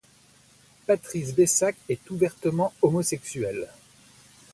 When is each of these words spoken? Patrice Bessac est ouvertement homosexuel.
Patrice 0.87 1.35
Bessac 1.35 1.75
est 1.87 2.09
ouvertement 2.09 2.73
homosexuel. 2.81 3.69